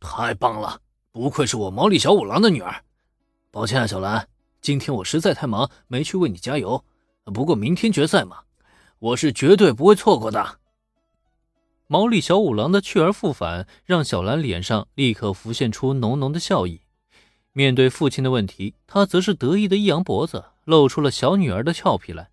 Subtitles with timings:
[0.00, 0.80] 太棒了，
[1.12, 2.82] 不愧是我毛利小五郎的女儿。
[3.50, 4.26] 抱歉啊，小兰，
[4.60, 6.82] 今天我实在太忙，没去为你加油。
[7.24, 8.38] 不过明天决赛嘛，
[8.98, 10.58] 我是绝对不会错过的。
[11.86, 16.80] 毛利小五郎的去而复返，让小兰脸上立刻浮现出浓浓的笑意。
[17.52, 22.30] 面对父亲的问题，他则是得意的一扬脖子，露出了小女儿的俏皮来。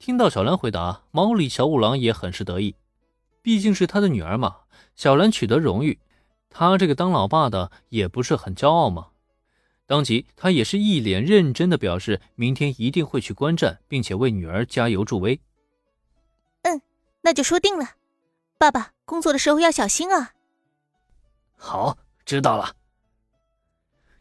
[0.00, 2.74] 听到小兰回答，毛利小五郎也很是得意，
[3.40, 4.56] 毕竟是他的女儿嘛。
[4.96, 6.00] 小兰取得荣誉，
[6.54, 9.08] 他这个当老爸的也不是很骄傲吗？
[9.86, 15.40] 当即，他也是一脸认真的表示，明天一定会去观战，并且为女儿加油助威。
[16.62, 16.80] 嗯，
[17.22, 17.90] 那就说定了。
[18.58, 20.32] 爸爸，工作的时候要小心啊。
[21.56, 22.76] 好，知道了。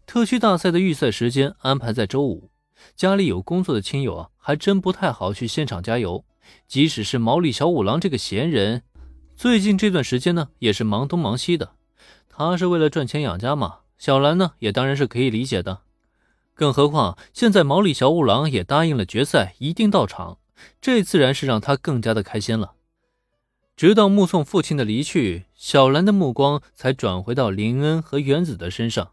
[0.06, 2.50] 特区大赛的预赛时间安排在周五，
[2.96, 6.26] 家里有工作的亲友啊，还真不太好去现场加油。
[6.68, 8.84] 即使是毛利小五郎这个闲人。
[9.38, 11.76] 最近这段时间呢，也是忙东忙西的。
[12.34, 13.80] 他是为了赚钱养家嘛。
[13.98, 15.82] 小兰呢，也当然是可以理解的。
[16.56, 20.40] 更何况现在毛利小五郎也答应了决赛一定到场，
[20.80, 22.74] 这自然是让他更加的开心了。
[23.76, 29.12] 直到目送父亲的离去，小兰的目光才转回到林恩和原子的身上。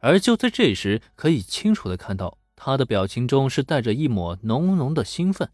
[0.00, 5.50] 而就在这时，可以清楚的看到他的表情中是带着一抹浓浓的兴奋。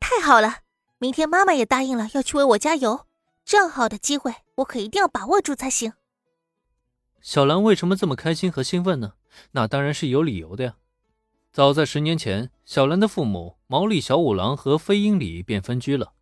[0.00, 0.58] 太好了！
[0.98, 3.06] 明天妈妈也答应了要去为我加油，
[3.52, 5.92] 这样好的机会我可一定要把握住才行。
[7.20, 9.12] 小兰为什么这么开心和兴奋呢？
[9.50, 10.76] 那当然是有理由的呀。
[11.52, 16.14] 早在十年前，小兰的父母毛利小五郎和飞鹰里便分居了。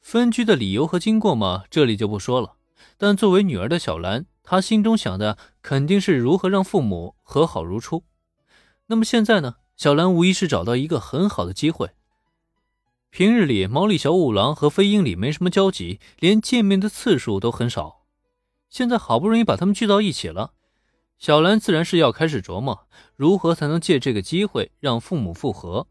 [0.00, 2.56] 分居的理由和经过嘛，这里就不说了。
[2.96, 8.02] 但作为女儿的小兰，她心中想的肯定是如何让父母和好如初。
[8.86, 9.54] 那么现在呢？
[9.76, 11.90] 小兰无疑是找到一个很好的机会。
[13.12, 18.06] 平日里，毛利小五郎和飞鹰里没什么交集，连见面的次数都很少。
[18.70, 20.54] 现在好不容易把他们聚到一起了，
[21.18, 25.88] 小兰自然是要开始琢磨如何才能借这个机会让父母复合。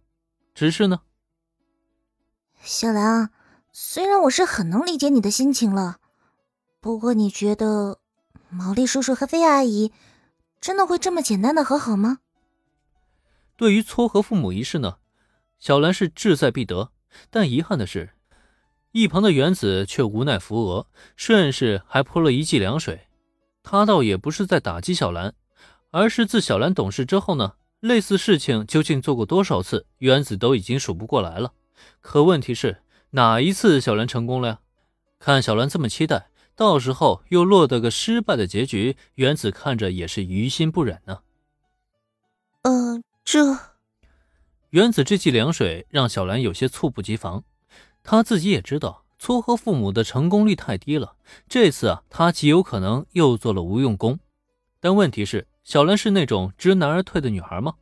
[0.56, 1.02] 只是呢，
[2.64, 3.30] 小兰，
[3.72, 5.98] 虽然我是很能理解你的心情了，
[6.80, 8.00] 不过你觉得
[8.50, 9.94] 毛利叔叔和飞阿姨
[10.60, 12.18] 真的会这么简单的和好吗？
[13.56, 14.96] 对于撮合父母一事呢，
[15.60, 16.92] 小兰是志在必得。
[17.30, 18.12] 但遗憾的是，
[18.92, 23.08] 一旁的原子却无奈扶额，顺势还泼了一剂凉水。
[23.64, 25.34] 他倒也不是在打击小兰，
[25.92, 31.54] 而是自小兰懂事之后呢，类似事情究竟做过多少次，原子都已经数不过来了。
[32.00, 34.60] 可问题是，哪一次小兰成功了呀？
[35.20, 41.20] 看小兰这么期待，到时候又落得个失败的结局，原子看着也是于心不忍呢。
[42.64, 43.71] 嗯，这。
[44.72, 47.44] 原子这剂凉水让小兰有些猝不及防，
[48.04, 51.16] 她自己也知道撮合父母的成功率太低了，
[51.50, 54.20] 这次啊，她极有可能又做了无用功。
[54.80, 57.74] 但问题是，小兰是那种知难而退的女孩吗？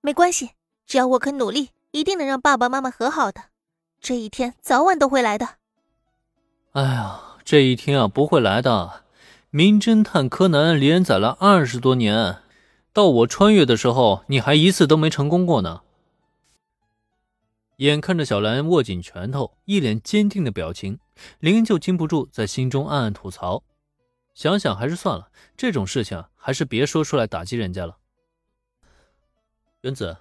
[0.00, 0.52] 没关系，
[0.86, 3.42] 只要我肯努力，一定能让爸爸妈妈和好的。
[4.00, 5.56] 这一天早晚都会来的。
[6.72, 9.04] 哎呀，这一天啊，不会来的。
[9.50, 12.38] 名侦探柯南连载了二十多年。
[12.96, 15.82] 到我穿越的时候，你还一次都没成功过呢。
[17.76, 20.98] 眼看着小兰握紧拳头，一脸坚定的表情，
[21.38, 23.62] 林就禁不住在心中暗暗吐槽：
[24.32, 27.98] 想想还是算了，这种事情还是别说出来打击人家了。
[29.82, 30.16] 原子，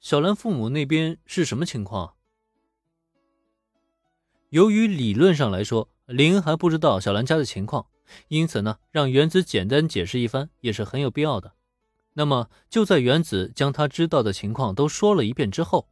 [0.00, 2.14] 小兰父母那边是什么情况？
[4.48, 7.86] 由于理论上来说，林还不知道小兰家的情况，
[8.26, 11.52] 因此呢，让原子简单解释一番也是很有必要的。
[12.18, 15.90] 那么就在原子将他知道的情况都说了一遍之后，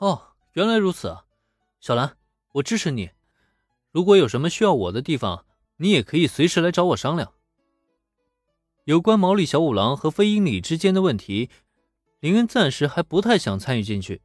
[0.00, 1.24] 哦，原来如此啊，
[1.80, 2.18] 小兰，
[2.52, 3.10] 我支持你。
[3.90, 5.46] 如果有什么需要我的地方，
[5.78, 7.32] 你也可以随时来找我商量。
[8.84, 11.48] 有关毛利小五郎和飞鹰里之间的问题，
[12.20, 14.20] 林恩暂时还不太想参与进去，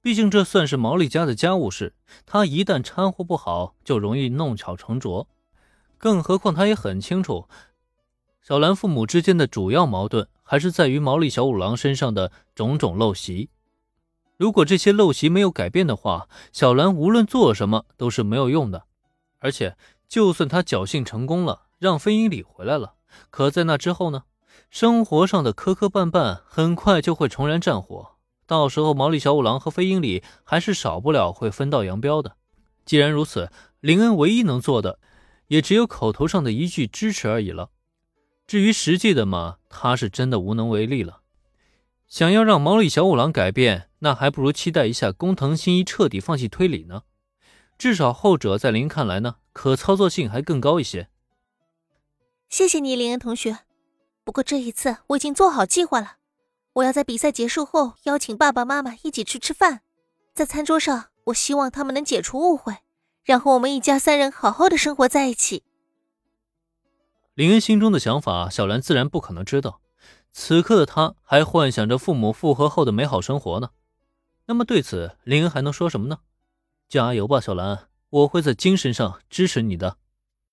[0.00, 5.28] 毕竟这算是毛利家的家务事，他一旦掺和不好，就容易弄巧成拙。
[5.98, 7.46] 更何况他也很清楚。
[8.46, 13.48] 小兰父母之间的主要矛盾还是在于毛利小五郎身上的种种陋习。
[14.36, 18.84] 如果这些陋习没有改变的话，小兰无论做什么都是没有用的。
[19.38, 22.96] 而且，就算他侥幸成功了，让飞鹰里回来了，
[23.30, 24.24] 可在那之后呢？
[24.68, 32.36] 生活上的磕磕绊绊很快就会重燃战火，到时候毛利小五郎和飞鹰里还是少不了会分道扬镳的。
[32.84, 33.50] 既然如此，
[33.80, 34.98] 林恩唯一能做的，
[35.46, 37.70] 也只有口头上的一句支持而已了。
[38.46, 41.20] 至于实际的嘛，他是真的无能为力了。
[42.06, 47.02] 想要让毛利小五郎改变，那还不如期待一下工藤新一彻底放弃推理呢。
[47.76, 51.08] 至少后者在林看来呢，可操作性还更高一些。
[52.48, 53.60] 谢谢你，林恩同学。
[54.22, 56.18] 不过这一次我已经做好计划了，
[56.74, 59.80] 我要在比赛结束后邀请爸爸妈妈一起去吃饭，
[60.34, 62.76] 在餐桌上，我希望他们能解除误会，
[63.24, 65.64] 然后我们一家三人好好的生活在一起。
[67.34, 69.80] 林恩心中的想法，小兰自然不可能知道。
[70.30, 73.70] 此刻的她还幻想着父母复合后的美好生活呢。
[74.46, 76.18] 那么对此，林恩还能说什么呢？
[76.88, 79.96] 加油吧，小兰，我会在精神上支持你的。